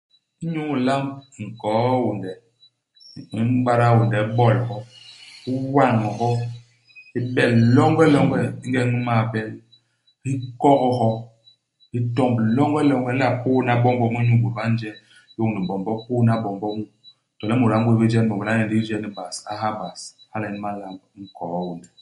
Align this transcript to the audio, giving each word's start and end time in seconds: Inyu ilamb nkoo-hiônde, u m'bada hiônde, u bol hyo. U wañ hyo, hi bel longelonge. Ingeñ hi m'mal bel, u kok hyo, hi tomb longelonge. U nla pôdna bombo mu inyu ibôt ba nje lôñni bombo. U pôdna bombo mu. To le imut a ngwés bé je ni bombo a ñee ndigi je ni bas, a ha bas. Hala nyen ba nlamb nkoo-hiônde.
Inyu 0.43 0.63
ilamb 0.77 1.09
nkoo-hiônde, 1.47 2.31
u 3.39 3.39
m'bada 3.51 3.85
hiônde, 3.89 4.17
u 4.27 4.31
bol 4.37 4.53
hyo. 4.65 4.77
U 5.49 5.51
wañ 5.75 5.93
hyo, 6.15 6.29
hi 7.11 7.19
bel 7.35 7.53
longelonge. 7.75 8.41
Ingeñ 8.65 8.87
hi 8.93 8.97
m'mal 9.01 9.23
bel, 9.33 9.49
u 10.29 10.31
kok 10.61 10.81
hyo, 10.97 11.09
hi 11.91 11.99
tomb 12.15 12.35
longelonge. 12.57 13.09
U 13.11 13.15
nla 13.15 13.27
pôdna 13.41 13.73
bombo 13.83 14.05
mu 14.13 14.17
inyu 14.21 14.35
ibôt 14.37 14.53
ba 14.57 14.63
nje 14.71 14.89
lôñni 15.37 15.59
bombo. 15.67 15.91
U 15.99 16.03
pôdna 16.07 16.33
bombo 16.43 16.67
mu. 16.77 16.83
To 17.37 17.43
le 17.47 17.53
imut 17.55 17.73
a 17.75 17.77
ngwés 17.79 17.97
bé 17.99 18.05
je 18.11 18.17
ni 18.21 18.27
bombo 18.29 18.43
a 18.49 18.55
ñee 18.57 18.67
ndigi 18.67 18.87
je 18.89 18.95
ni 19.01 19.09
bas, 19.15 19.35
a 19.49 19.53
ha 19.61 19.69
bas. 19.79 19.99
Hala 20.31 20.47
nyen 20.49 20.63
ba 20.63 20.69
nlamb 20.73 20.99
nkoo-hiônde. 21.23 21.87